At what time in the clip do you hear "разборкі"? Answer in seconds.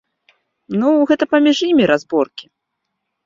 1.91-2.45